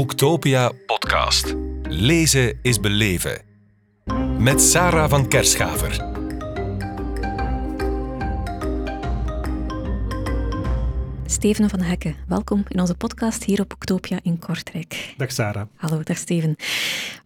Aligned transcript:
Boektopia 0.00 0.72
podcast. 0.86 1.54
Lezen 1.82 2.58
is 2.62 2.80
beleven. 2.80 3.42
Met 4.38 4.60
Sarah 4.60 5.10
van 5.10 5.28
Kerschaver. 5.28 5.90
Steven 11.26 11.68
van 11.68 11.80
Hekken, 11.80 12.16
welkom 12.28 12.64
in 12.68 12.80
onze 12.80 12.94
podcast 12.94 13.44
hier 13.44 13.60
op 13.60 13.68
Boektopia 13.68 14.18
in 14.22 14.38
Kortrijk. 14.38 15.14
Dag 15.16 15.32
Sarah. 15.32 15.66
Hallo, 15.76 16.02
dag 16.02 16.16
Steven. 16.16 16.56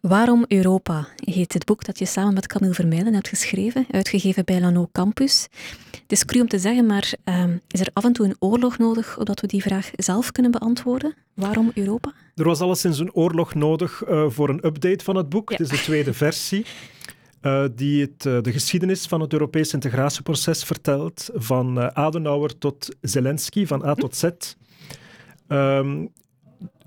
Waarom 0.00 0.45
Europa 0.48 1.06
heet 1.25 1.52
het 1.52 1.64
boek 1.64 1.84
dat 1.84 1.98
je 1.98 2.06
samen 2.06 2.34
met 2.34 2.46
Camille 2.46 2.75
Vermeijden 2.75 3.14
hebt 3.14 3.29
geschreven, 3.29 3.86
uitgegeven 3.91 4.45
bij 4.45 4.61
Lano 4.61 4.88
Campus. 4.93 5.48
Het 5.91 6.12
is 6.12 6.25
cru 6.25 6.41
om 6.41 6.48
te 6.48 6.59
zeggen, 6.59 6.86
maar 6.86 7.12
ehm, 7.25 7.56
is 7.68 7.80
er 7.80 7.91
af 7.93 8.04
en 8.04 8.12
toe 8.12 8.27
een 8.27 8.36
oorlog 8.38 8.79
nodig 8.79 9.18
opdat 9.18 9.41
we 9.41 9.46
die 9.46 9.62
vraag 9.62 9.91
zelf 9.96 10.32
kunnen 10.32 10.50
beantwoorden? 10.50 11.14
Waarom 11.34 11.70
Europa? 11.75 12.12
Er 12.35 12.45
was 12.45 12.61
alleszins 12.61 12.98
een 12.98 13.12
oorlog 13.12 13.55
nodig 13.55 14.02
uh, 14.09 14.24
voor 14.29 14.48
een 14.48 14.66
update 14.66 15.05
van 15.05 15.16
het 15.16 15.29
boek. 15.29 15.51
Ja. 15.51 15.56
Het 15.56 15.73
is 15.73 15.79
de 15.79 15.84
tweede 15.84 16.12
versie. 16.12 16.65
Uh, 17.43 17.65
die 17.74 18.01
het, 18.01 18.24
uh, 18.24 18.41
de 18.41 18.52
geschiedenis 18.52 19.07
van 19.07 19.20
het 19.20 19.33
Europese 19.33 19.74
integratieproces 19.74 20.65
vertelt, 20.65 21.30
van 21.34 21.79
uh, 21.79 21.87
Adenauer 21.87 22.59
tot 22.59 22.97
Zelensky, 23.01 23.66
van 23.66 23.84
A 23.84 23.95
tot 23.95 24.16
Z. 24.16 24.24
Um, 25.48 26.12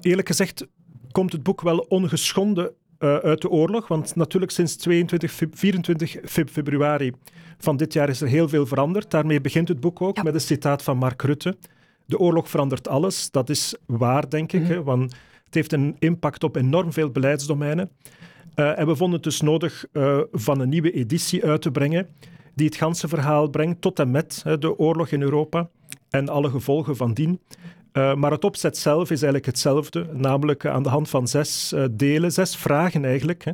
eerlijk 0.02 0.28
gezegd 0.28 0.68
komt 1.12 1.32
het 1.32 1.44
boek 1.44 1.62
wel 1.62 1.78
ongeschonden 1.78 2.72
uit 3.00 3.42
de 3.42 3.50
oorlog, 3.50 3.88
want 3.88 4.16
natuurlijk 4.16 4.52
sinds 4.52 4.76
22, 4.76 5.32
24 5.52 6.16
februari 6.26 7.14
van 7.58 7.78
dit 7.78 7.94
jaar 7.94 8.10
is 8.10 8.22
er 8.22 8.28
heel 8.28 8.50
veel 8.50 8.66
veranderd. 8.66 9.12
Daarmee 9.12 9.42
begint 9.42 9.68
het 9.68 9.80
boek 9.80 10.02
ook 10.02 10.16
ja. 10.16 10.24
met 10.24 10.34
een 10.34 10.42
citaat 10.42 10.84
van 10.84 10.98
Mark 10.98 11.22
Rutte. 11.22 11.58
De 12.06 12.20
oorlog 12.20 12.50
verandert 12.50 12.88
alles, 12.88 13.32
dat 13.32 13.50
is 13.50 13.76
waar, 13.86 14.30
denk 14.30 14.52
ik, 14.52 14.60
mm 14.60 14.66
-hmm. 14.66 14.76
hè, 14.76 14.84
want 14.84 15.16
het 15.48 15.56
heeft 15.56 15.74
een 15.74 15.96
impact 16.00 16.44
op 16.44 16.56
enorm 16.56 16.94
veel 16.94 17.10
beleidsdomeinen. 17.10 17.90
Uh, 18.56 18.80
en 18.80 18.88
we 18.88 18.96
vonden 18.96 19.16
het 19.16 19.24
dus 19.24 19.42
nodig 19.42 19.86
uh, 19.94 20.20
van 20.32 20.60
een 20.60 20.70
nieuwe 20.70 20.92
editie 20.92 21.46
uit 21.46 21.62
te 21.62 21.72
brengen 21.72 22.08
die 22.56 22.66
het 22.66 22.76
ganse 22.76 23.08
verhaal 23.08 23.50
brengt 23.50 23.82
tot 23.82 24.00
en 24.00 24.12
met 24.12 24.44
de 24.60 24.78
oorlog 24.78 25.10
in 25.10 25.22
Europa 25.22 25.70
en 26.10 26.30
alle 26.30 26.50
gevolgen 26.50 26.96
van 26.96 27.14
dien. 27.14 27.40
maar 27.94 28.32
het 28.32 28.44
opzet 28.44 28.78
zelf 28.78 29.04
is 29.04 29.22
eigenlijk 29.22 29.46
hetzelfde, 29.46 30.08
namelijk 30.14 30.66
aan 30.66 30.84
de 30.84 30.90
hand 30.90 31.10
van 31.10 31.28
zes 31.28 31.74
delen, 31.92 32.32
zes 32.32 32.56
vragen 32.56 33.06
eigenlijk. 33.06 33.44
Hè. 33.44 33.52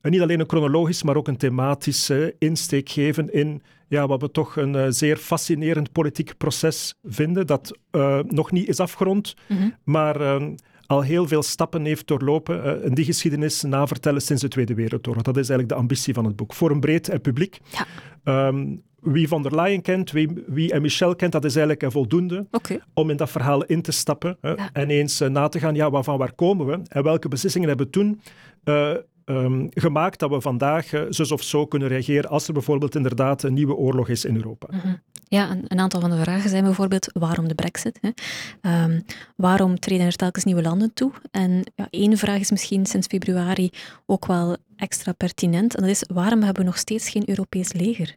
En 0.00 0.10
niet 0.10 0.20
alleen 0.20 0.40
een 0.40 0.48
chronologisch, 0.48 1.02
maar 1.02 1.16
ook 1.16 1.28
een 1.28 1.36
thematische 1.36 2.34
insteek 2.38 2.88
geven 2.88 3.32
in 3.32 3.62
ja, 3.88 4.06
wat 4.06 4.20
we 4.20 4.30
toch 4.30 4.56
een 4.56 4.92
zeer 4.92 5.16
fascinerend 5.16 5.92
politiek 5.92 6.36
proces 6.36 6.94
vinden, 7.04 7.46
dat 7.46 7.78
nog 8.26 8.50
niet 8.50 8.68
is 8.68 8.80
afgerond, 8.80 9.34
mm 9.48 9.56
-hmm. 9.56 9.74
maar 9.84 10.40
al 10.86 11.02
heel 11.02 11.28
veel 11.28 11.42
stappen 11.42 11.84
heeft 11.84 12.06
doorlopen 12.06 12.82
en 12.82 12.94
die 12.94 13.04
geschiedenis 13.04 13.62
navertellen 13.62 14.22
sinds 14.22 14.42
de 14.42 14.48
Tweede 14.48 14.74
Wereldoorlog. 14.74 15.22
Dat 15.22 15.36
is 15.36 15.48
eigenlijk 15.48 15.68
de 15.68 15.74
ambitie 15.74 16.14
van 16.14 16.24
het 16.24 16.36
boek. 16.36 16.54
Voor 16.54 16.70
een 16.70 16.80
breed 16.80 17.10
uh, 17.10 17.14
publiek. 17.22 17.58
Ja. 18.24 18.46
Um, 18.46 18.82
wie 19.00 19.28
van 19.28 19.42
der 19.42 19.54
Leyen 19.54 19.82
kent, 19.82 20.10
wie, 20.10 20.28
wie 20.46 20.72
en 20.72 20.82
Michel 20.82 21.16
kent, 21.16 21.32
dat 21.32 21.44
is 21.44 21.56
eigenlijk 21.56 21.84
uh, 21.84 21.90
voldoende 21.90 22.46
okay. 22.50 22.80
om 22.94 23.10
in 23.10 23.16
dat 23.16 23.30
verhaal 23.30 23.64
in 23.64 23.82
te 23.82 23.92
stappen 23.92 24.36
ja. 24.42 24.70
en 24.72 24.90
eens 24.90 25.18
na 25.18 25.48
te 25.48 25.58
gaan, 25.58 25.74
ja, 25.74 25.90
waarvan 25.90 26.18
waar 26.18 26.32
komen 26.32 26.66
we 26.66 26.80
en 26.88 27.02
welke 27.02 27.28
beslissingen 27.28 27.68
hebben 27.68 27.86
we 27.86 27.92
toen 27.92 28.20
um, 29.26 29.68
gemaakt 29.70 30.18
dat 30.18 30.30
we 30.30 30.40
vandaag 30.40 30.92
uh, 30.92 31.02
zus 31.08 31.32
of 31.32 31.42
zo 31.42 31.66
kunnen 31.66 31.88
reageren 31.88 32.30
als 32.30 32.46
er 32.46 32.52
bijvoorbeeld 32.52 32.94
inderdaad 32.94 33.42
een 33.42 33.54
nieuwe 33.54 33.74
oorlog 33.74 34.08
is 34.08 34.24
in 34.24 34.36
Europa. 34.36 34.66
-hmm. 34.70 35.00
Ja, 35.28 35.50
een, 35.68 35.78
aantal 35.78 36.00
van 36.00 36.10
de 36.10 36.22
vragen 36.22 36.50
zijn 36.50 36.64
bijvoorbeeld 36.64 37.10
waarom 37.12 37.48
de 37.48 37.54
brexit? 37.54 37.98
Hè? 38.00 38.10
Um, 38.84 39.04
waarom 39.36 39.78
treden 39.78 40.06
er 40.06 40.16
telkens 40.16 40.44
nieuwe 40.44 40.62
landen 40.62 40.94
toe? 40.94 41.12
En 41.30 41.72
ja, 41.74 41.86
één 41.90 42.16
vraag 42.16 42.40
is 42.40 42.50
misschien 42.50 42.86
sinds 42.86 43.06
februari 43.06 43.70
ook 44.06 44.26
wel 44.26 44.56
extra 44.76 45.12
pertinent. 45.12 45.74
En 45.74 45.80
dat 45.80 45.90
is 45.90 46.04
waarom 46.12 46.42
hebben 46.42 46.62
we 46.62 46.68
nog 46.68 46.78
steeds 46.78 47.08
geen 47.08 47.28
Europees 47.28 47.72
leger? 47.72 48.14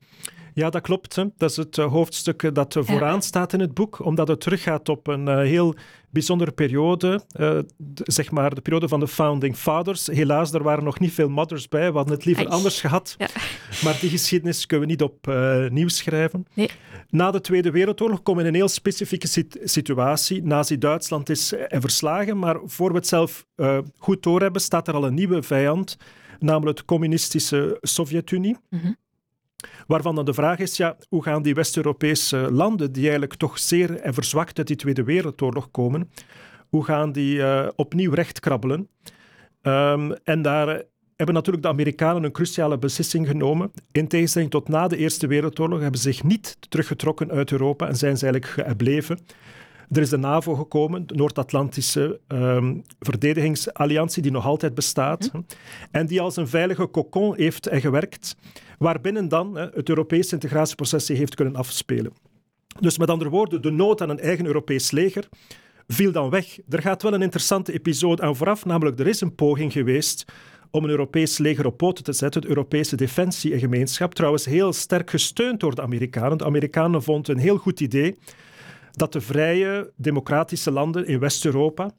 Ja, 0.60 0.70
dat 0.70 0.82
klopt. 0.82 1.16
Hè. 1.16 1.26
Dat 1.38 1.50
is 1.50 1.58
het 1.58 1.78
uh, 1.78 1.86
hoofdstuk 1.86 2.56
dat 2.56 2.78
vooraan 2.80 3.22
staat 3.22 3.54
in 3.54 3.60
het 3.60 3.74
boek, 3.74 4.06
omdat 4.06 4.28
het 4.28 4.42
teruggaat 4.42 4.90
op 4.90 5.08
een 5.08 5.28
uh, 5.28 5.38
heel 5.38 5.76
bijzondere 6.10 6.52
periode, 6.52 7.22
zeg 7.94 8.32
maar 8.32 8.56
de 8.56 8.62
periode 8.62 8.88
van 8.88 9.00
de 9.00 9.08
Founding 9.08 9.56
Fathers. 9.56 10.08
Helaas, 10.08 10.54
er 10.54 10.64
waren 10.64 10.84
nog 10.84 11.00
niet 11.00 11.14
veel 11.14 11.30
mothers 11.30 11.68
bij, 11.68 11.92
we 11.92 11.98
hadden 11.98 12.14
het 12.14 12.26
liever 12.26 12.48
anders 12.48 12.82
gehad. 12.82 13.16
Ja. 13.18 13.28
Maar 13.84 13.98
die 14.02 14.10
geschiedenis 14.10 14.66
kunnen 14.66 14.88
we 14.88 14.94
niet 14.94 15.02
opnieuw 15.02 15.88
schrijven. 15.88 16.46
Nee. 16.54 16.70
Na 17.10 17.32
de 17.32 17.42
Tweede 17.42 17.72
Wereldoorlog 17.72 18.22
komen 18.22 18.42
we 18.42 18.48
in 18.48 18.54
een 18.54 18.60
heel 18.60 18.70
specifieke 18.70 19.28
sit 19.28 19.60
situatie. 19.64 20.44
Nazi-Duitsland 20.44 21.30
is 21.30 21.54
verslagen, 21.70 22.40
maar 22.40 22.60
voor 22.66 22.90
we 22.90 22.96
het 22.96 23.08
zelf 23.08 23.46
goed 23.98 24.24
doorhebben, 24.24 24.62
staat 24.62 24.88
er 24.88 24.94
al 24.94 25.06
een 25.06 25.14
nieuwe 25.14 25.44
vijand, 25.44 25.98
namelijk 26.40 26.78
de 26.78 26.86
communistische 26.86 27.78
Sovjet-Unie. 27.82 28.58
Mm 28.70 28.80
-hmm. 28.80 28.98
Waarvan 29.88 30.16
dan 30.16 30.26
de 30.26 30.34
vraag 30.34 30.58
is, 30.58 30.78
ja, 30.78 30.98
hoe 31.10 31.24
gaan 31.24 31.42
die 31.42 31.54
West-Europese 31.54 32.38
landen, 32.52 32.92
die 32.92 33.02
eigenlijk 33.02 33.36
toch 33.36 33.60
zeer 33.60 34.00
en 34.00 34.14
verzwakt 34.14 34.58
uit 34.58 34.68
die 34.68 34.76
Tweede 34.76 35.04
Wereldoorlog 35.04 35.72
komen, 35.72 36.10
hoe 36.70 36.84
gaan 36.84 37.12
die 37.12 37.38
uh, 37.38 37.68
opnieuw 37.76 38.14
rechtkrabbelen? 38.14 38.90
Um, 39.62 40.14
en 40.24 40.42
daar 40.42 40.84
hebben 41.16 41.36
natuurlijk 41.36 41.64
de 41.64 41.70
Amerikanen 41.70 42.24
een 42.24 42.32
cruciale 42.32 42.78
beslissing 42.78 43.28
genomen. 43.28 43.72
In 43.92 44.08
tegenstelling 44.08 44.52
tot 44.52 44.68
na 44.68 44.88
de 44.88 44.98
Eerste 44.98 45.28
Wereldoorlog 45.28 45.80
hebben 45.80 46.00
ze 46.00 46.12
zich 46.12 46.24
niet 46.24 46.58
teruggetrokken 46.70 47.32
uit 47.32 47.52
Europa 47.52 47.88
en 47.88 47.96
zijn 47.96 48.18
ze 48.18 48.28
eigenlijk 48.28 48.68
gebleven. 48.68 49.20
Er 49.92 50.02
is 50.02 50.10
de 50.10 50.18
NAVO 50.18 50.56
gekomen, 50.56 51.08
de 51.08 51.16
Noord-Atlantische 51.16 52.20
um, 52.28 52.82
Verdedigingsalliantie, 53.00 54.22
die 54.22 54.32
nog 54.32 54.46
altijd 54.46 54.76
bestaat. 54.76 55.30
Hm. 55.32 55.42
En 55.92 56.08
die 56.08 56.22
als 56.22 56.36
een 56.36 56.48
veilige 56.48 56.86
kokon 56.86 57.36
heeft 57.36 57.70
gewerkt, 57.72 58.36
waarbinnen 58.78 59.28
dan 59.28 59.58
het 59.58 59.90
Europese 59.90 60.34
integratieproces 60.34 61.06
zich 61.06 61.18
heeft 61.18 61.36
kunnen 61.36 61.56
afspelen. 61.56 62.14
Dus 62.80 62.98
met 62.98 63.10
andere 63.10 63.30
woorden, 63.30 63.62
de 63.62 63.72
nood 63.72 64.02
aan 64.02 64.10
een 64.10 64.20
eigen 64.20 64.46
Europees 64.46 64.92
leger 64.92 65.28
viel 65.88 66.12
dan 66.12 66.30
weg. 66.30 66.58
Er 66.70 66.82
gaat 66.82 67.04
wel 67.04 67.14
een 67.14 67.22
interessante 67.22 67.74
episode 67.74 68.22
aan 68.22 68.36
vooraf, 68.36 68.66
namelijk 68.66 69.00
er 69.00 69.08
is 69.08 69.22
een 69.22 69.36
poging 69.36 69.72
geweest 69.72 70.26
om 70.72 70.84
een 70.84 70.90
Europees 70.90 71.38
leger 71.38 71.66
op 71.66 71.78
poten 71.78 72.04
te 72.04 72.14
zetten, 72.14 72.42
het 72.42 72.50
Europese 72.50 72.96
Defensiegemeenschap, 72.96 74.14
trouwens 74.14 74.46
heel 74.46 74.74
sterk 74.74 75.10
gesteund 75.10 75.60
door 75.60 75.76
de 75.76 75.82
Amerikanen. 75.82 76.38
De 76.38 76.46
Amerikanen 76.46 77.04
vonden 77.04 77.36
een 77.36 77.42
heel 77.42 77.58
goed 77.58 77.80
idee 77.80 78.18
dat 78.92 79.14
de 79.14 79.22
vrije 79.22 79.92
democratische 79.96 80.72
landen 80.72 81.08
in 81.08 81.20
West-Europa, 81.20 81.92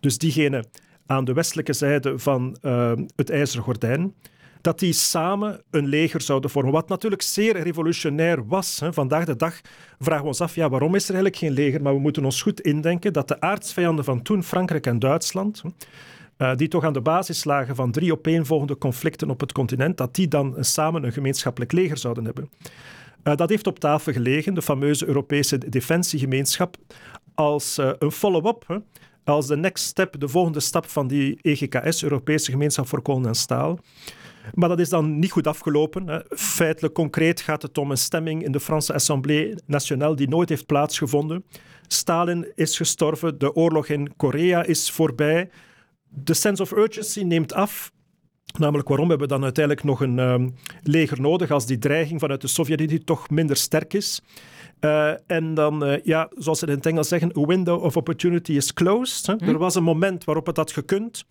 dus 0.00 0.18
diegenen 0.18 0.66
aan 1.06 1.24
de 1.24 1.32
westelijke 1.32 1.72
zijde 1.72 2.18
van 2.18 2.56
uh, 2.62 2.92
het 3.16 3.30
IJzeren 3.30 3.64
Gordijn, 3.64 4.14
dat 4.60 4.78
die 4.78 4.92
samen 4.92 5.62
een 5.70 5.86
leger 5.86 6.20
zouden 6.20 6.50
vormen. 6.50 6.72
Wat 6.72 6.88
natuurlijk 6.88 7.22
zeer 7.22 7.62
revolutionair 7.62 8.46
was. 8.46 8.80
Hè. 8.80 8.92
Vandaag 8.92 9.24
de 9.24 9.36
dag 9.36 9.60
vragen 9.98 10.22
we 10.22 10.28
ons 10.28 10.40
af, 10.40 10.54
ja, 10.54 10.68
waarom 10.68 10.94
is 10.94 11.08
er 11.08 11.14
eigenlijk 11.14 11.36
geen 11.36 11.52
leger? 11.52 11.82
Maar 11.82 11.94
we 11.94 12.00
moeten 12.00 12.24
ons 12.24 12.42
goed 12.42 12.60
indenken 12.60 13.12
dat 13.12 13.28
de 13.28 13.40
aardsvijanden 13.40 14.04
van 14.04 14.22
toen, 14.22 14.42
Frankrijk 14.42 14.86
en 14.86 14.98
Duitsland, 14.98 15.62
uh, 16.38 16.54
die 16.56 16.68
toch 16.68 16.84
aan 16.84 16.92
de 16.92 17.00
basis 17.00 17.44
lagen 17.44 17.74
van 17.74 17.90
drie 17.90 18.12
opeenvolgende 18.12 18.78
conflicten 18.78 19.30
op 19.30 19.40
het 19.40 19.52
continent, 19.52 19.96
dat 19.96 20.14
die 20.14 20.28
dan 20.28 20.56
samen 20.60 21.04
een 21.04 21.12
gemeenschappelijk 21.12 21.72
leger 21.72 21.98
zouden 21.98 22.24
hebben. 22.24 22.50
Uh, 23.28 23.36
dat 23.36 23.48
heeft 23.48 23.66
op 23.66 23.78
tafel 23.78 24.12
gelegen, 24.12 24.54
de 24.54 24.62
fameuze 24.62 25.06
Europese 25.06 25.58
Defensiegemeenschap, 25.58 26.76
als 27.34 27.78
uh, 27.78 27.90
een 27.98 28.12
follow-up, 28.12 28.82
als 29.24 29.46
de 29.46 29.56
next 29.56 29.84
step, 29.84 30.20
de 30.20 30.28
volgende 30.28 30.60
stap 30.60 30.88
van 30.88 31.06
die 31.06 31.38
EGKS, 31.42 32.02
Europese 32.02 32.50
Gemeenschap 32.50 32.88
voor 32.88 33.02
Kolen 33.02 33.28
en 33.28 33.34
Staal. 33.34 33.78
Maar 34.54 34.68
dat 34.68 34.80
is 34.80 34.88
dan 34.88 35.18
niet 35.18 35.30
goed 35.30 35.46
afgelopen. 35.46 36.08
Hè. 36.08 36.20
Feitelijk, 36.28 36.94
concreet 36.94 37.40
gaat 37.40 37.62
het 37.62 37.78
om 37.78 37.90
een 37.90 37.98
stemming 37.98 38.44
in 38.44 38.52
de 38.52 38.60
Franse 38.60 38.94
Assemblée 38.94 39.54
nationale 39.66 40.16
die 40.16 40.28
nooit 40.28 40.48
heeft 40.48 40.66
plaatsgevonden. 40.66 41.44
Stalin 41.86 42.52
is 42.54 42.76
gestorven, 42.76 43.38
de 43.38 43.54
oorlog 43.54 43.88
in 43.88 44.16
Korea 44.16 44.64
is 44.64 44.90
voorbij. 44.90 45.50
De 46.08 46.34
sense 46.34 46.62
of 46.62 46.72
urgency 46.72 47.22
neemt 47.22 47.52
af. 47.52 47.92
Namelijk, 48.58 48.88
waarom 48.88 49.08
hebben 49.08 49.28
we 49.28 49.34
dan 49.34 49.44
uiteindelijk 49.44 49.84
nog 49.84 50.00
een 50.00 50.18
um, 50.18 50.54
leger 50.82 51.20
nodig 51.20 51.50
als 51.50 51.66
die 51.66 51.78
dreiging 51.78 52.20
vanuit 52.20 52.40
de 52.40 52.46
Sovjet-Unie 52.46 53.04
toch 53.04 53.30
minder 53.30 53.56
sterk 53.56 53.94
is? 53.94 54.22
Uh, 54.80 55.12
en 55.26 55.54
dan, 55.54 55.88
uh, 55.88 56.04
ja, 56.04 56.28
zoals 56.36 56.58
ze 56.58 56.66
in 56.66 56.72
het 56.72 56.86
Engels 56.86 57.08
zeggen, 57.08 57.32
a 57.38 57.46
window 57.46 57.84
of 57.84 57.96
opportunity 57.96 58.52
is 58.52 58.72
closed. 58.72 59.26
Hè? 59.26 59.34
Hm. 59.38 59.48
Er 59.48 59.58
was 59.58 59.74
een 59.74 59.82
moment 59.82 60.24
waarop 60.24 60.46
het 60.46 60.56
had 60.56 60.72
gekund. 60.72 61.24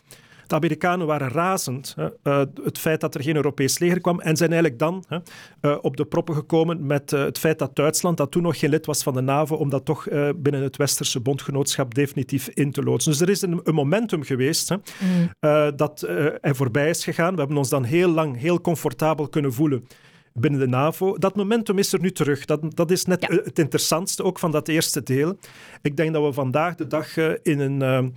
De 0.48 0.56
Amerikanen 0.56 1.08
waren 1.08 1.30
razend. 1.30 1.94
Hè, 1.96 2.10
uh, 2.24 2.46
het 2.64 2.78
feit 2.78 3.02
dat 3.02 3.16
er 3.16 3.24
geen 3.24 3.36
Europees 3.36 3.80
leger 3.80 4.02
kwam. 4.02 4.20
En 4.20 4.38
zijn 4.38 4.52
eigenlijk 4.52 4.80
dan 4.80 5.04
hè, 5.08 5.18
uh, 5.62 5.78
op 5.82 5.98
de 5.98 6.06
proppen 6.06 6.36
gekomen 6.36 6.86
met 6.86 7.12
uh, 7.12 7.24
het 7.24 7.38
feit 7.38 7.60
dat 7.60 7.76
Duitsland, 7.76 8.18
dat 8.18 8.32
toen 8.32 8.44
nog 8.44 8.60
geen 8.60 8.70
lid 8.70 8.86
was 8.86 9.04
van 9.04 9.14
de 9.14 9.22
NAVO, 9.22 9.56
om 9.56 9.70
dat 9.70 9.86
toch 9.86 10.08
binnen 10.36 10.62
het 10.62 10.78
westerse 10.78 11.20
bondgenootschap 11.20 11.94
definitief 11.94 12.48
in 12.48 12.72
te 12.72 12.84
loodsen. 12.84 13.12
Dus 13.12 13.22
er 13.22 13.30
is 13.30 13.42
een, 13.42 13.60
een 13.64 13.74
momentum 13.74 14.24
geweest 14.24 14.70
hè, 14.70 14.76
mm. 14.76 15.76
dat 15.76 16.02
er 16.42 16.56
voorbij 16.56 16.90
is 16.90 17.04
gegaan. 17.04 17.34
We 17.34 17.40
hebben 17.40 17.58
ons 17.58 17.70
dan 17.70 17.84
heel 17.84 18.10
lang 18.10 18.40
heel 18.40 18.62
comfortabel 18.62 19.28
kunnen 19.28 19.54
voelen 19.54 19.88
binnen 20.34 20.60
de 20.60 20.68
NAVO. 20.68 21.18
Dat 21.18 21.36
momentum 21.36 21.78
is 21.78 21.94
er 21.94 22.00
nu 22.00 22.12
terug. 22.12 22.46
Dat, 22.46 22.76
dat 22.76 22.92
is 22.92 23.06
net 23.06 23.26
ja. 23.30 23.36
het 23.44 23.60
interessantste 23.60 24.24
ook 24.24 24.40
van 24.40 24.52
dat 24.52 24.68
eerste 24.68 25.04
deel. 25.04 25.38
Ik 25.82 25.98
denk 25.98 26.14
dat 26.14 26.24
we 26.24 26.34
vandaag 26.34 26.76
de 26.76 26.88
dag 26.88 27.18
in 27.44 27.60
een 27.60 28.14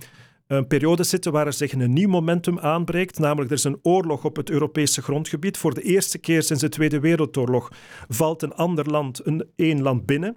een 0.57 0.67
periode 0.67 1.03
zitten 1.03 1.31
waar 1.31 1.45
er 1.45 1.53
zich 1.53 1.71
een 1.71 1.93
nieuw 1.93 2.09
momentum 2.09 2.59
aanbreekt. 2.59 3.19
Namelijk, 3.19 3.51
er 3.51 3.57
is 3.57 3.63
een 3.63 3.79
oorlog 3.81 4.23
op 4.23 4.35
het 4.35 4.49
Europese 4.49 5.01
grondgebied. 5.01 5.57
Voor 5.57 5.73
de 5.73 5.81
eerste 5.81 6.17
keer 6.17 6.43
sinds 6.43 6.61
de 6.61 6.69
Tweede 6.69 6.99
Wereldoorlog 6.99 7.71
valt 8.07 8.41
een 8.41 8.53
ander 8.53 8.89
land, 8.89 9.25
een 9.25 9.49
één 9.55 9.81
land 9.81 10.05
binnen. 10.05 10.35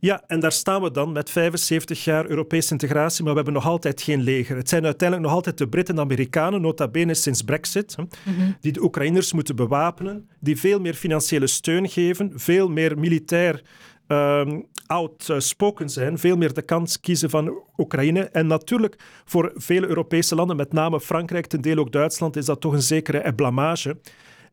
Ja, 0.00 0.22
en 0.26 0.40
daar 0.40 0.52
staan 0.52 0.82
we 0.82 0.90
dan 0.90 1.12
met 1.12 1.30
75 1.30 2.04
jaar 2.04 2.26
Europese 2.26 2.72
integratie, 2.72 3.22
maar 3.24 3.30
we 3.30 3.36
hebben 3.36 3.54
nog 3.54 3.66
altijd 3.66 4.02
geen 4.02 4.20
leger. 4.20 4.56
Het 4.56 4.68
zijn 4.68 4.84
uiteindelijk 4.84 5.28
nog 5.28 5.36
altijd 5.36 5.58
de 5.58 5.68
Britten 5.68 5.94
en 5.94 6.00
Amerikanen, 6.00 6.60
nota 6.60 6.88
bene 6.88 7.14
sinds 7.14 7.42
Brexit, 7.42 7.96
mhm. 7.96 8.50
die 8.60 8.72
de 8.72 8.82
Oekraïners 8.82 9.32
moeten 9.32 9.56
bewapenen, 9.56 10.28
die 10.40 10.58
veel 10.58 10.80
meer 10.80 10.94
financiële 10.94 11.46
steun 11.46 11.88
geven, 11.88 12.32
veel 12.34 12.68
meer 12.68 12.98
militair 12.98 13.62
um, 14.08 14.66
outspoken 14.86 15.88
zijn, 15.88 16.18
veel 16.18 16.36
meer 16.36 16.54
de 16.54 16.62
kans 16.62 17.00
kiezen 17.00 17.30
van 17.30 17.62
Oekraïne. 17.76 18.20
En 18.20 18.46
natuurlijk 18.46 18.96
voor 19.24 19.52
vele 19.54 19.86
Europese 19.86 20.34
landen, 20.34 20.56
met 20.56 20.72
name 20.72 21.00
Frankrijk, 21.00 21.46
ten 21.46 21.60
deel 21.60 21.76
ook 21.76 21.92
Duitsland, 21.92 22.36
is 22.36 22.44
dat 22.44 22.60
toch 22.60 22.72
een 22.72 22.82
zekere 22.82 23.34
blamage. 23.34 23.98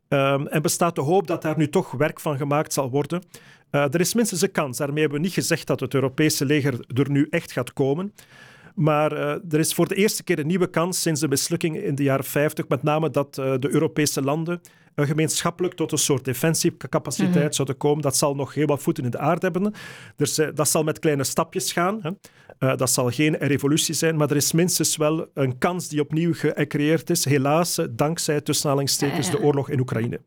Um, 0.08 0.46
en 0.46 0.62
bestaat 0.62 0.94
de 0.94 1.00
hoop 1.00 1.26
dat 1.26 1.42
daar 1.42 1.56
nu 1.56 1.68
toch 1.68 1.90
werk 1.90 2.20
van 2.20 2.36
gemaakt 2.36 2.72
zal 2.72 2.90
worden. 2.90 3.22
Uh, 3.70 3.82
er 3.82 4.00
is 4.00 4.14
minstens 4.14 4.40
een 4.40 4.52
kans. 4.52 4.76
Daarmee 4.76 5.00
hebben 5.00 5.18
we 5.18 5.24
niet 5.24 5.34
gezegd 5.34 5.66
dat 5.66 5.80
het 5.80 5.94
Europese 5.94 6.44
leger 6.44 6.84
er 6.94 7.10
nu 7.10 7.26
echt 7.30 7.52
gaat 7.52 7.72
komen. 7.72 8.14
Maar 8.74 9.12
uh, 9.12 9.20
er 9.28 9.58
is 9.58 9.74
voor 9.74 9.88
de 9.88 9.94
eerste 9.94 10.24
keer 10.24 10.38
een 10.38 10.46
nieuwe 10.46 10.70
kans 10.70 11.00
sinds 11.00 11.20
de 11.20 11.28
mislukking 11.28 11.76
in 11.76 11.94
de 11.94 12.02
jaren 12.02 12.24
50, 12.24 12.68
met 12.68 12.82
name 12.82 13.10
dat 13.10 13.34
de 13.34 13.68
Europese 13.70 14.22
landen 14.22 14.60
gemeenschappelijk 15.04 15.74
tot 15.74 15.92
een 15.92 15.98
soort 15.98 16.24
defensiecapaciteit 16.24 17.34
mm 17.34 17.40
-hmm. 17.40 17.52
zouden 17.52 17.76
komen. 17.76 18.02
Dat 18.02 18.16
zal 18.16 18.34
nog 18.34 18.54
heel 18.54 18.66
wat 18.66 18.82
voeten 18.82 19.04
in 19.04 19.10
de 19.10 19.18
aarde 19.18 19.50
hebben. 19.50 19.74
Dus, 20.16 20.40
dat 20.54 20.68
zal 20.68 20.82
met 20.82 20.98
kleine 20.98 21.24
stapjes 21.24 21.72
gaan. 21.72 22.00
Hè. 22.02 22.76
dat 22.76 22.90
zal 22.90 23.10
geen 23.10 23.36
revolutie 23.36 23.94
zijn, 23.94 24.16
maar 24.16 24.30
er 24.30 24.36
is 24.36 24.52
minstens 24.52 24.96
wel 24.96 25.26
een 25.34 25.58
kans 25.58 25.88
die 25.88 26.00
opnieuw 26.00 26.34
gecreëerd 26.34 27.10
is, 27.10 27.24
helaas 27.24 27.80
dankzij 27.90 28.40
tussen 28.40 28.70
de 29.30 29.40
oorlog 29.40 29.70
in 29.70 29.80
Oekraïne. 29.80 30.20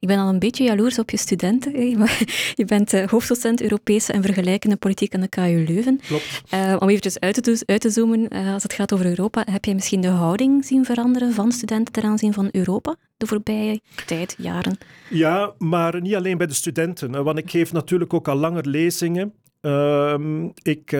Ik 0.00 0.08
ben 0.08 0.18
al 0.18 0.28
een 0.28 0.38
beetje 0.38 0.64
jaloers 0.64 0.98
op 0.98 1.10
je 1.10 1.16
studenten. 1.16 1.72
Je 2.54 2.64
bent 2.66 2.92
uh, 2.92 3.08
hoofddocent 3.08 3.62
Europese 3.62 4.12
en 4.12 4.22
vergelijkende 4.22 4.76
politiek 4.76 5.14
aan 5.14 5.20
de 5.20 5.28
KU 5.28 5.64
Leuven. 5.66 6.00
Klopt. 6.06 6.42
Uh, 6.54 6.76
om 6.78 6.88
even 6.88 7.20
uit 7.20 7.42
te, 7.42 7.62
uit 7.66 7.80
te 7.80 7.90
zoomen, 7.90 8.36
uh, 8.36 8.52
als 8.52 8.62
het 8.62 8.72
gaat 8.72 8.92
over 8.92 9.06
Europa, 9.06 9.44
heb 9.50 9.64
jij 9.64 9.74
misschien 9.74 10.00
de 10.00 10.08
houding 10.08 10.64
zien 10.64 10.84
veranderen 10.84 11.32
van 11.32 11.52
studenten 11.52 11.92
ten 11.92 12.02
aanzien 12.02 12.32
van 12.32 12.48
Europa 12.52 12.96
de 13.16 13.26
voorbije 13.26 13.80
tijd, 14.06 14.34
jaren? 14.38 14.78
Ja, 15.10 15.54
maar 15.58 16.00
niet 16.00 16.14
alleen 16.14 16.38
bij 16.38 16.46
de 16.46 16.54
studenten. 16.54 17.24
Want 17.24 17.38
ik 17.38 17.50
geef 17.50 17.72
natuurlijk 17.72 18.14
ook 18.14 18.28
al 18.28 18.36
langer 18.36 18.68
lezingen. 18.68 19.32
Ehm, 19.60 20.44
ik 20.62 20.90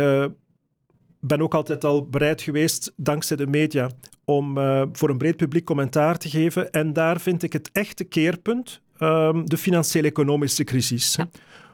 ben 1.21 1.41
ook 1.41 1.55
altijd 1.55 1.85
al 1.85 2.06
bereid 2.06 2.43
geweest, 2.43 2.93
dankzij 2.97 3.37
de 3.37 3.47
media, 3.47 3.91
om 4.25 4.55
voor 4.93 5.11
een 5.11 5.19
breed 5.19 5.37
publiek 5.37 5.65
commentaar 5.65 6.19
te 6.19 6.31
geven. 6.31 6.71
En 6.71 6.93
daar 6.93 7.21
vind 7.21 7.43
ik 7.43 7.53
het 7.53 7.71
echte 7.73 8.05
keerpunt 8.05 8.81
um, 8.99 9.49
de 9.49 9.56
financiële-economische 9.56 10.65
crisis. 10.65 11.15
Ja. 11.15 11.29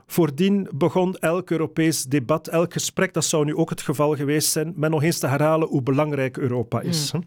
Voordien 0.06 0.69
begon 0.75 1.17
elk 1.17 1.50
Europees 1.50 2.05
debat, 2.05 2.49
elk 2.49 2.73
gesprek, 2.73 3.12
dat 3.12 3.25
zou 3.25 3.44
nu 3.44 3.56
ook 3.56 3.71
het 3.71 3.82
geval 3.82 4.15
geweest 4.17 4.50
zijn, 4.50 4.73
met 4.76 4.91
nog 4.91 5.03
eens 5.03 5.19
te 5.19 5.26
herhalen 5.26 5.69
hoe 5.69 5.82
belangrijk 5.82 6.37
Europa 6.37 6.81
is. 6.81 7.12
Mm. 7.12 7.25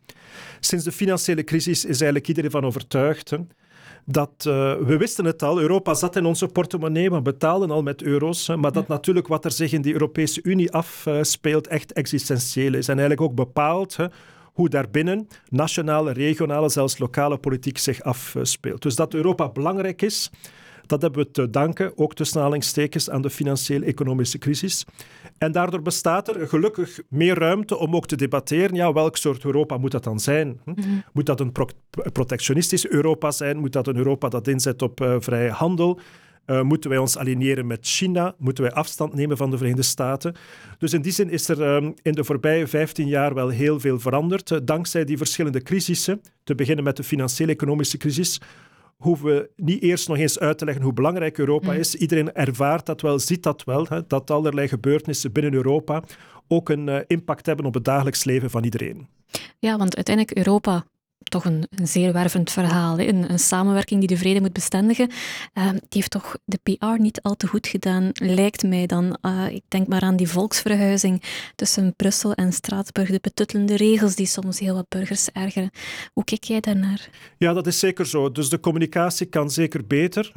Sinds 0.59 0.85
de 0.85 0.91
financiële 0.91 1.43
crisis 1.43 1.85
is 1.85 2.01
eigenlijk 2.01 2.27
iedereen 2.27 2.51
van 2.51 2.65
overtuigd 2.65 3.35
dat 4.09 4.45
uh, 4.47 4.73
we 4.75 4.97
wisten 4.97 5.25
het 5.25 5.43
al, 5.43 5.59
Europa 5.59 5.93
zat 5.93 6.15
in 6.15 6.25
onze 6.25 6.47
portemonnee, 6.47 7.09
we 7.09 7.21
betaalden 7.21 7.71
al 7.71 7.83
met 7.83 8.01
euro's, 8.01 8.47
maar 8.55 8.71
dat 8.71 8.87
natuurlijk 8.87 9.27
wat 9.27 9.45
er 9.45 9.51
zich 9.51 9.71
in 9.71 9.81
die 9.81 9.93
Europese 9.93 10.39
Unie 10.43 10.71
afspeelt 10.71 11.67
echt 11.67 11.93
existentieel 11.93 12.73
is 12.73 12.87
en 12.87 12.99
eigenlijk 12.99 13.21
ook 13.21 13.35
bepaalt 13.35 13.97
hoe 14.57 14.69
daarbinnen 14.69 15.27
nationale, 15.49 16.11
regionale, 16.11 16.69
zelfs 16.69 16.97
lokale 16.97 17.37
politiek 17.37 17.77
zich 17.77 18.01
afspeelt. 18.01 18.81
Dus 18.81 18.95
dat 18.95 19.13
Europa 19.13 19.49
belangrijk 19.49 20.01
is, 20.01 20.31
dat 20.85 21.01
hebben 21.01 21.23
we 21.23 21.31
te 21.31 21.49
danken, 21.49 21.97
ook 21.97 22.13
tussen 22.13 22.37
aanhalingstekens, 22.37 23.09
aan 23.09 23.21
de 23.21 23.29
financieel-economische 23.29 24.37
crisis. 24.37 24.85
En 25.37 25.51
daardoor 25.51 25.81
bestaat 25.81 26.27
er 26.27 26.47
gelukkig 26.47 26.99
meer 27.09 27.39
ruimte 27.39 27.77
om 27.77 27.95
ook 27.95 28.07
te 28.07 28.15
debatteren, 28.15 28.75
ja, 28.75 28.93
welk 28.93 29.17
soort 29.17 29.45
Europa 29.45 29.77
moet 29.77 29.91
dat 29.91 30.03
dan 30.03 30.19
zijn? 30.19 30.59
Hm? 30.63 30.69
Mhm. 30.69 30.89
Moet 31.13 31.25
dat 31.25 31.39
een 31.39 31.51
pro 31.51 31.67
protectionistisch 32.11 32.87
Europa 32.87 33.31
zijn? 33.31 33.57
Moet 33.57 33.73
dat 33.73 33.87
een 33.87 33.97
Europa 33.97 34.29
dat 34.29 34.47
inzet 34.47 34.81
op 34.81 35.01
uh, 35.01 35.15
vrije 35.19 35.49
handel? 35.49 35.99
Uh, 36.47 36.61
moeten 36.61 36.89
wij 36.89 36.99
ons 36.99 37.17
aligneren 37.17 37.67
met 37.67 37.79
China? 37.81 38.35
Moeten 38.37 38.63
wij 38.63 38.73
afstand 38.73 39.13
nemen 39.13 39.37
van 39.37 39.51
de 39.51 39.57
Verenigde 39.57 39.83
Staten? 39.83 40.35
Dus 40.77 40.93
in 40.93 41.01
die 41.01 41.11
zin 41.11 41.29
is 41.29 41.49
er 41.49 41.61
um, 41.61 41.93
in 42.01 42.11
de 42.11 42.23
voorbije 42.23 42.67
15 42.67 43.07
jaar 43.07 43.33
wel 43.33 43.49
heel 43.49 43.79
veel 43.79 43.99
veranderd. 43.99 44.51
Uh, 44.51 44.59
dankzij 44.63 45.05
die 45.05 45.17
verschillende 45.17 45.61
crisissen, 45.61 46.21
te 46.43 46.55
beginnen 46.55 46.83
met 46.83 46.97
de 46.97 47.03
financiële-economische 47.03 47.97
crisis, 47.97 48.41
hoeven 48.97 49.25
we 49.25 49.49
niet 49.55 49.81
eerst 49.81 50.07
nog 50.07 50.17
eens 50.17 50.39
uit 50.39 50.57
te 50.57 50.65
leggen 50.65 50.83
hoe 50.83 50.93
belangrijk 50.93 51.37
Europa 51.37 51.71
mm. 51.71 51.79
is. 51.79 51.95
Iedereen 51.95 52.33
ervaart 52.33 52.85
dat 52.85 53.01
wel, 53.01 53.19
ziet 53.19 53.43
dat 53.43 53.63
wel, 53.63 53.85
hè, 53.89 54.01
dat 54.07 54.31
allerlei 54.31 54.67
gebeurtenissen 54.67 55.31
binnen 55.31 55.53
Europa 55.53 56.03
ook 56.47 56.69
een 56.69 56.87
uh, 56.87 56.99
impact 57.07 57.45
hebben 57.45 57.65
op 57.65 57.73
het 57.73 57.85
dagelijks 57.85 58.23
leven 58.23 58.49
van 58.49 58.63
iedereen. 58.63 59.07
Ja, 59.59 59.77
want 59.77 59.95
uiteindelijk 59.95 60.37
Europa 60.37 60.85
toch 61.29 61.45
een, 61.45 61.67
een 61.75 61.87
zeer 61.87 62.13
wervend 62.13 62.51
verhaal. 62.51 62.99
Een, 62.99 63.31
een, 63.31 63.39
samenwerking 63.39 63.99
die 63.99 64.09
de 64.09 64.17
vrede 64.17 64.41
moet 64.41 64.53
bestendigen. 64.53 65.09
Uh, 65.53 65.69
die 65.69 65.79
heeft 65.89 66.11
toch 66.11 66.37
de 66.45 66.59
PR 66.63 67.01
niet 67.01 67.21
al 67.21 67.35
te 67.35 67.47
goed 67.47 67.67
gedaan, 67.67 68.09
lijkt 68.13 68.63
mij 68.63 68.85
dan. 68.85 69.17
Uh, 69.21 69.45
ik 69.49 69.63
denk 69.67 69.87
maar 69.87 70.01
aan 70.01 70.15
die 70.15 70.27
volksverhuizing 70.27 71.23
tussen 71.55 71.93
Brussel 71.95 72.33
en 72.33 72.53
Straatsburg. 72.53 73.09
De 73.09 73.19
betuttelende 73.21 73.75
regels 73.75 74.15
die 74.15 74.25
soms 74.25 74.59
heel 74.59 74.75
wat 74.75 74.89
burgers 74.89 75.29
ergeren. 75.31 75.69
Hoe 76.13 76.23
kijk 76.23 76.43
jij 76.43 76.59
daarnaar? 76.59 77.09
Ja, 77.37 77.53
dat 77.53 77.67
is 77.67 77.79
zeker 77.79 78.05
zo. 78.05 78.31
Dus 78.31 78.49
de 78.49 78.59
communicatie 78.59 79.25
kan 79.25 79.49
zeker 79.49 79.87
beter. 79.87 80.31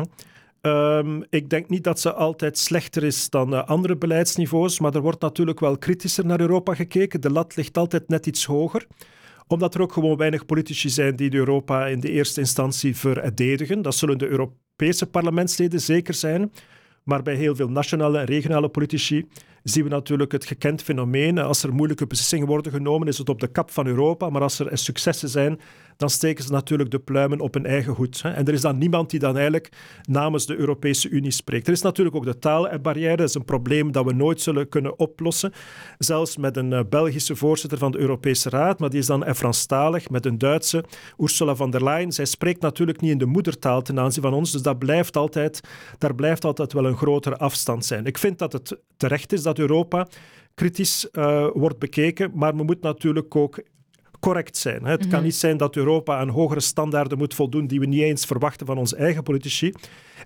Um, 0.63 1.25
ik 1.31 1.51
denk 1.51 1.69
niet 1.69 1.85
dat 1.85 2.01
ze 2.01 2.13
altijd 2.13 2.59
slechter 2.59 3.05
is 3.05 3.31
dan 3.31 3.55
uh, 3.55 3.65
andere 3.65 3.97
beleidsniveaus, 3.97 4.81
maar 4.81 4.95
er 4.95 5.01
wordt 5.01 5.21
natuurlijk 5.21 5.61
wel 5.61 5.79
kritischer 5.79 6.27
naar 6.27 6.41
Europa 6.41 6.75
gekeken. 6.75 7.21
De 7.21 7.31
lat 7.31 7.57
ligt 7.57 7.77
altijd 7.77 8.09
net 8.09 8.27
iets 8.27 8.45
hoger 8.45 8.87
omdat 9.51 9.75
er 9.75 9.81
ook 9.81 9.93
gewoon 9.93 10.17
weinig 10.17 10.47
politici 10.47 10.89
zijn 10.89 11.17
die 11.17 11.35
Europa 11.35 11.87
in 11.87 12.01
de 12.01 12.11
eerste 12.11 12.41
instantie 12.41 12.97
verdedigen. 12.97 13.83
Dat 13.83 13.95
zullen 13.95 14.19
de 14.19 14.29
Europese 14.29 15.07
parlementsleden 15.07 15.81
zeker 15.81 16.15
zijn. 16.15 16.53
Maar 17.05 17.23
bij 17.23 17.35
heel 17.35 17.57
veel 17.57 17.69
nationale 17.69 18.19
en 18.19 18.25
regionale 18.25 18.69
politici 18.69 19.27
zien 19.63 19.85
we 19.85 19.91
natuurlijk 19.91 20.33
het 20.33 20.45
gekend 20.45 20.83
fenomeen. 20.83 21.39
Als 21.39 21.63
er 21.63 21.75
moeilijke 21.75 22.07
beslissingen 22.07 22.47
worden 22.47 22.73
genomen, 22.73 23.09
is 23.09 23.19
het 23.19 23.29
op 23.29 23.41
de 23.41 23.49
kap 23.49 23.71
van 23.71 23.87
Europa. 23.87 24.31
Maar 24.31 24.43
als 24.43 24.59
er 24.59 24.79
successen 24.79 25.29
zijn, 25.29 25.61
dan 26.01 26.11
steken 26.11 26.45
ze 26.45 26.53
natuurlijk 26.53 26.91
de 26.91 26.99
pluimen 26.99 27.41
op 27.41 27.55
hun 27.55 27.67
eigen 27.67 27.93
hoed. 27.93 28.21
En 28.25 28.47
er 28.47 28.53
is 28.53 28.61
dan 28.61 28.79
niemand 28.79 29.11
die 29.11 29.21
dan 29.21 29.35
eigenlijk 29.35 29.69
namens 30.03 30.47
de 30.47 30.57
Europese 30.57 31.09
Unie 31.09 31.31
spreekt. 31.31 31.67
Er 31.67 31.73
is 31.73 31.83
natuurlijk 31.83 32.17
ook 32.17 32.25
de 32.25 32.39
taalbarrière. 32.39 33.17
Dat 33.17 33.29
is 33.29 33.35
een 33.35 33.45
probleem 33.45 33.93
dat 33.93 34.05
we 34.05 34.13
nooit 34.13 34.41
zullen 34.41 34.69
kunnen 34.69 34.99
oplossen. 34.99 35.53
Zelfs 35.99 36.37
met 36.37 36.57
een 36.57 36.73
eh, 36.73 36.81
Belgische 36.89 37.37
voorzitter 37.37 37.79
van 37.79 37.93
de 37.93 37.99
Europese 37.99 38.49
Raad, 38.49 38.79
maar 38.79 38.91
die 38.91 38.99
is 38.99 39.07
dan 39.07 39.35
Franstalig, 39.35 40.11
met 40.11 40.27
een 40.27 40.39
Duitse, 40.39 40.85
Ursula 41.19 41.55
von 41.55 41.71
der 41.71 41.85
Leyen. 41.85 42.13
Zij 42.13 42.25
spreekt 42.25 42.61
natuurlijk 42.61 43.01
niet 43.01 43.11
in 43.11 43.19
de 43.19 43.27
moedertaal 43.27 43.83
ten 43.83 43.99
aanzien 43.99 44.23
van 44.23 44.33
ons, 44.33 44.53
dus 44.53 44.63
dat 44.63 44.79
blijft 44.79 45.17
altijd, 45.17 45.61
daar 45.99 46.15
blijft 46.15 46.45
altijd 46.45 46.73
wel 46.73 46.87
een 46.87 46.97
grotere 46.97 47.37
afstand 47.37 47.85
zijn. 47.85 48.07
Ik 48.07 48.19
vind 48.19 48.39
dat 48.39 48.53
het 48.53 48.79
terecht 48.97 49.33
is 49.33 49.43
dat 49.43 49.50
Europa 49.59 50.07
kritisch 50.55 51.09
uh, 51.13 51.47
wordt 51.53 51.79
bekeken, 51.79 52.31
maar 52.35 52.57
we 52.57 52.63
moeten 52.63 52.91
natuurlijk 52.91 53.37
ook 53.37 53.63
correct 54.21 54.57
zijn. 54.57 54.85
Het 54.85 55.01
kan 55.01 55.09
mhm. 55.09 55.23
niet 55.23 55.35
zijn 55.35 55.57
dat 55.57 55.77
Europa 55.77 56.19
aan 56.19 56.29
hogere 56.29 56.61
standaarden 56.61 57.19
moet 57.19 57.35
voldoen 57.35 57.67
die 57.67 57.81
we 57.81 57.87
niet 57.87 58.03
eens 58.03 58.25
verwachten 58.25 58.67
van 58.67 58.79
onze 58.79 58.97
eigen 58.97 59.23
politici. 59.23 59.73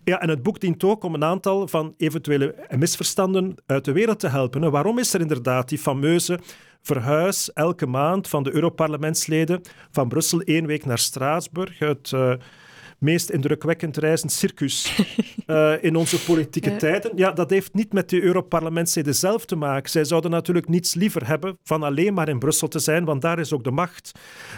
Ja, 0.05 0.21
en 0.21 0.29
het 0.29 0.43
boek 0.43 0.61
dient 0.61 0.85
ook 0.85 1.05
om 1.05 1.15
een 1.15 1.25
aantal 1.25 1.69
van 1.69 1.95
eventuele 1.97 2.67
misverstanden 2.77 3.55
uit 3.67 3.85
de 3.85 3.93
wereld 3.93 4.21
te 4.21 4.29
helpen. 4.29 4.71
Waarom 4.71 4.99
is 4.99 5.15
er 5.15 5.21
inderdaad 5.21 5.69
die 5.69 5.79
fameuze 5.79 6.39
verhuis 6.83 7.53
elke 7.53 7.87
maand 7.87 8.29
van 8.29 8.43
de 8.43 8.55
Europarlementsleden 8.55 9.61
van 9.91 10.09
Brussel 10.09 10.41
één 10.41 10.67
week 10.67 10.85
naar 10.85 10.99
Straatsburg? 10.99 11.79
Het... 11.79 12.11
Uh, 12.15 12.33
meest 13.05 13.31
indrukwekkend 13.31 13.97
reizend 13.97 14.33
circus 14.33 14.99
uh, 15.47 15.73
in 15.89 15.97
onze 15.97 16.25
politieke 16.25 16.71
ja. 16.71 16.77
tijden. 16.77 17.13
Ja, 17.17 17.33
dat 17.33 17.51
heeft 17.51 17.75
niet 17.75 17.93
met 17.93 18.09
de 18.09 18.23
Europarlementsleden 18.23 19.15
zelf 19.15 19.45
te 19.45 19.57
maken. 19.57 19.91
Zij 19.91 20.05
zouden 20.05 20.31
natuurlijk 20.31 20.69
niets 20.69 20.95
liever 20.95 21.27
hebben 21.27 21.59
van 21.63 21.83
alleen 21.83 22.15
maar 22.15 22.29
in 22.29 22.39
Brussel 22.39 22.69
te 22.69 22.79
zijn, 22.79 23.05
want 23.05 23.23
daar 23.23 23.39
is 23.39 23.53
ook 23.53 23.65
de 23.65 23.71
macht. 23.71 24.13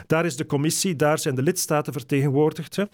Daar 0.07 0.25
is 0.25 0.37
de 0.37 0.47
commissie, 0.47 0.97
daar 0.97 1.19
zijn 1.19 1.35
de 1.35 1.43
lidstaten 1.43 1.93
vertegenwoordigd. 1.93 2.77
Hè. 2.77 2.85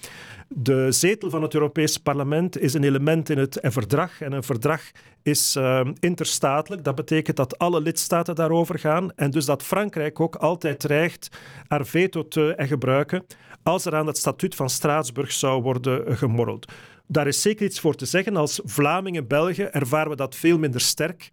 De 0.48 0.92
zetel 0.92 1.30
van 1.30 1.42
het 1.42 1.54
Europese 1.54 2.02
parlement 2.02 2.58
is 2.60 2.74
een 2.74 2.84
element 2.84 3.30
in 3.30 3.38
het 3.38 3.58
verdrag. 3.62 4.20
En 4.20 4.32
een 4.32 4.42
verdrag 4.42 4.82
is 5.22 5.56
uh, 5.56 5.80
interstatelijk. 6.00 6.84
Dat 6.84 6.94
betekent 6.94 7.36
dat 7.36 7.58
alle 7.58 7.80
lidstaten 7.80 8.34
daarover 8.34 8.78
gaan. 8.78 9.12
En 9.14 9.30
dus 9.30 9.44
dat 9.44 9.62
Frankrijk 9.62 10.20
ook 10.20 10.36
altijd 10.36 10.80
dreigt 10.80 11.28
haar 11.68 11.86
veto 11.86 12.28
te 12.28 12.54
gebruiken 12.56 13.24
als 13.62 13.84
er 13.84 13.94
aan 13.94 14.06
het 14.06 14.18
statuut 14.18 14.54
van 14.54 14.70
Straatsburg 14.70 15.32
zou 15.32 15.62
worden 15.62 16.16
gemorreld. 16.16 16.72
Daar 17.06 17.26
is 17.26 17.42
zeker 17.42 17.66
iets 17.66 17.80
voor 17.80 17.94
te 17.94 18.06
zeggen. 18.06 18.36
Als 18.36 18.60
Vlamingen, 18.64 19.26
Belgen 19.26 19.72
ervaren 19.72 20.10
we 20.10 20.16
dat 20.16 20.34
veel 20.34 20.58
minder 20.58 20.80
sterk. 20.80 21.28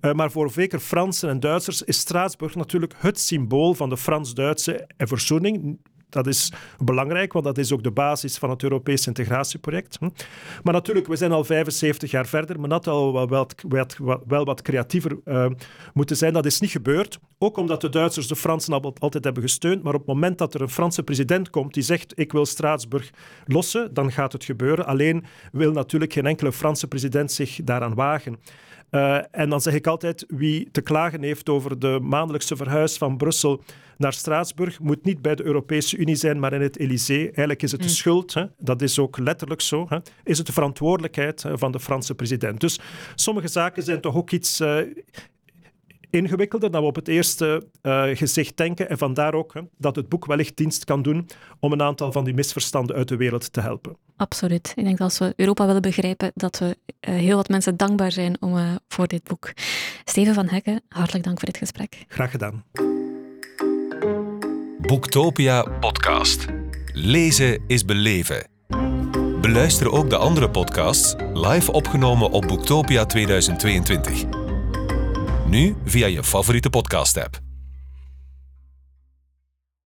Uh, 0.00 0.12
maar 0.12 0.30
voor 0.30 0.50
zeker 0.50 0.80
Fransen 0.80 1.28
en 1.28 1.40
Duitsers 1.40 1.82
is 1.82 1.98
Straatsburg 1.98 2.54
natuurlijk 2.54 2.94
het 2.96 3.20
symbool 3.20 3.74
van 3.74 3.88
de 3.88 3.96
Frans-Duitse 3.96 4.88
verzoening. 4.96 5.78
Dat 6.08 6.26
is 6.26 6.52
belangrijk, 6.84 7.32
want 7.32 7.44
dat 7.44 7.58
is 7.58 7.72
ook 7.72 7.82
de 7.82 7.90
basis 7.90 8.38
van 8.38 8.50
het 8.50 8.62
Europese 8.62 9.08
integratieproject. 9.08 9.96
Hm. 10.00 10.08
Maar 10.62 10.74
natuurlijk, 10.74 11.06
we 11.06 11.16
zijn 11.16 11.32
al 11.32 11.44
75 11.44 12.10
jaar 12.10 12.26
verder. 12.26 12.68
Had 12.68 12.86
al 12.86 13.12
wel 13.12 13.46
wat, 13.68 13.96
wel 14.26 14.44
wat 14.44 14.62
creatiever 14.62 15.18
uh, 15.24 15.46
moeten 15.94 16.16
zijn. 16.16 16.32
Dat 16.32 16.46
is 16.46 16.60
niet 16.60 16.70
gebeurd. 16.70 17.18
Ook 17.38 17.56
omdat 17.56 17.80
de 17.80 17.88
Duitsers 17.88 18.26
de 18.26 18.36
Fransen 18.36 18.94
altijd 18.98 19.24
hebben 19.24 19.42
gesteund. 19.42 19.82
Maar 19.82 19.94
op 19.94 19.98
het 19.98 20.08
moment 20.08 20.38
dat 20.38 20.54
er 20.54 20.60
een 20.60 20.68
Franse 20.68 21.02
president 21.02 21.50
komt 21.50 21.74
die 21.74 21.82
zegt: 21.82 22.12
Ik 22.18 22.32
wil 22.32 22.46
Straatsburg 22.46 23.10
lossen, 23.44 23.94
dan 23.94 24.12
gaat 24.12 24.32
het 24.32 24.44
gebeuren. 24.44 24.86
Alleen 24.86 25.24
wil 25.52 25.72
natuurlijk 25.72 26.12
geen 26.12 26.26
enkele 26.26 26.52
Franse 26.52 26.88
president 26.88 27.32
zich 27.32 27.60
daaraan 27.64 27.94
wagen. 27.94 28.38
Uh, 28.90 29.18
en 29.30 29.50
dan 29.50 29.60
zeg 29.60 29.74
ik 29.74 29.86
altijd, 29.86 30.24
wie 30.28 30.68
te 30.70 30.80
klagen 30.80 31.22
heeft 31.22 31.48
over 31.48 31.78
de 31.78 31.98
maandelijkse 32.02 32.56
verhuis 32.56 32.96
van 32.96 33.16
Brussel 33.16 33.62
naar 33.96 34.12
Straatsburg, 34.12 34.80
moet 34.80 35.04
niet 35.04 35.22
bij 35.22 35.34
de 35.34 35.44
Europese 35.44 35.96
Unie 35.96 36.14
zijn, 36.14 36.38
maar 36.38 36.52
in 36.52 36.60
het 36.60 36.78
Elysée. 36.78 37.24
Eigenlijk 37.24 37.62
is 37.62 37.72
het 37.72 37.80
de 37.80 37.86
mm. 37.86 37.92
schuld, 37.92 38.34
hè, 38.34 38.44
dat 38.58 38.82
is 38.82 38.98
ook 38.98 39.18
letterlijk 39.18 39.60
zo, 39.60 39.86
hè, 39.88 39.98
is 40.24 40.38
het 40.38 40.46
de 40.46 40.52
verantwoordelijkheid 40.52 41.44
van 41.52 41.72
de 41.72 41.80
Franse 41.80 42.14
president. 42.14 42.60
Dus 42.60 42.80
sommige 43.14 43.48
zaken 43.48 43.82
zijn 43.82 44.00
toch 44.00 44.16
ook 44.16 44.30
iets... 44.30 44.60
Uh, 44.60 44.80
ingewikkelder 46.10 46.70
dan 46.70 46.80
we 46.80 46.86
op 46.86 46.94
het 46.94 47.08
eerste 47.08 47.66
uh, 47.82 48.04
gezicht 48.12 48.56
denken. 48.56 48.88
En 48.88 48.98
vandaar 48.98 49.34
ook 49.34 49.54
hè, 49.54 49.60
dat 49.78 49.96
het 49.96 50.08
boek 50.08 50.26
wellicht 50.26 50.56
dienst 50.56 50.84
kan 50.84 51.02
doen 51.02 51.28
om 51.60 51.72
een 51.72 51.82
aantal 51.82 52.12
van 52.12 52.24
die 52.24 52.34
misverstanden 52.34 52.96
uit 52.96 53.08
de 53.08 53.16
wereld 53.16 53.52
te 53.52 53.60
helpen. 53.60 53.96
Absoluut. 54.16 54.72
Ik 54.76 54.84
denk 54.84 54.98
dat 54.98 55.06
als 55.06 55.18
we 55.18 55.32
Europa 55.36 55.66
willen 55.66 55.82
begrijpen, 55.82 56.30
dat 56.34 56.58
we 56.58 56.76
uh, 57.08 57.14
heel 57.14 57.36
wat 57.36 57.48
mensen 57.48 57.76
dankbaar 57.76 58.12
zijn 58.12 58.36
om, 58.40 58.56
uh, 58.56 58.74
voor 58.88 59.06
dit 59.06 59.22
boek. 59.22 59.52
Steven 60.04 60.34
van 60.34 60.48
Hekken, 60.48 60.82
hartelijk 60.88 61.24
dank 61.24 61.38
voor 61.38 61.48
dit 61.48 61.56
gesprek. 61.56 62.04
Graag 62.08 62.30
gedaan. 62.30 62.64
Boektopia 64.78 65.62
podcast. 65.62 66.46
Lezen 66.92 67.62
is 67.66 67.84
beleven. 67.84 68.46
Beluister 69.40 69.90
ook 69.90 70.10
de 70.10 70.16
andere 70.16 70.50
podcasts 70.50 71.14
live 71.32 71.72
opgenomen 71.72 72.30
op 72.30 72.46
Boektopia 72.46 73.06
2022. 73.06 74.45
Nu 75.48 75.74
via 75.84 76.08
je 76.08 76.22
favoriete 76.22 76.68
podcast-app. 76.68 77.45